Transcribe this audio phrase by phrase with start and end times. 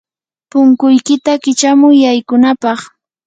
[0.51, 2.79] punkuykiyta kichamuy yaykunapaq.